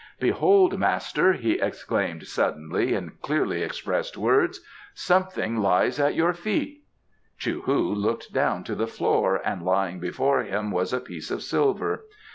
"Behold, 0.19 0.79
master!" 0.79 1.33
he 1.33 1.61
exclaimed 1.61 2.25
suddenly, 2.25 2.95
in 2.95 3.11
clearly 3.21 3.61
expressed 3.61 4.17
words, 4.17 4.59
"something 4.95 5.57
lies 5.57 5.99
at 5.99 6.15
your 6.15 6.33
feet." 6.33 6.81
Chou 7.37 7.61
hu 7.67 7.93
looked 7.93 8.33
down 8.33 8.63
to 8.63 8.73
the 8.73 8.87
floor 8.87 9.39
and 9.45 9.61
lying 9.61 9.99
before 9.99 10.41
him 10.41 10.71
was 10.71 10.91
a 10.91 10.99
piece 10.99 11.29
of 11.29 11.43
silver. 11.43 12.03